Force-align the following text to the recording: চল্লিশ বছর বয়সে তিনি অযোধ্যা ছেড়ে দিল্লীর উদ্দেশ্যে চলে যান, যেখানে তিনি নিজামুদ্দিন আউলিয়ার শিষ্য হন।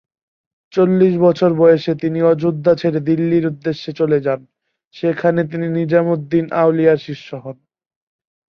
চল্লিশ 0.73 1.13
বছর 1.17 1.49
বয়সে 1.53 1.93
তিনি 1.95 2.19
অযোধ্যা 2.21 2.73
ছেড়ে 2.75 2.99
দিল্লীর 2.99 3.45
উদ্দেশ্যে 3.45 3.91
চলে 3.93 4.17
যান, 4.19 4.39
যেখানে 4.95 5.41
তিনি 5.47 5.67
নিজামুদ্দিন 5.69 6.45
আউলিয়ার 6.53 6.97
শিষ্য 6.97 7.29
হন। 7.35 7.57